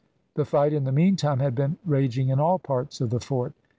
[0.33, 3.53] The fight, in the meantime, had been raging in all parts of the fort.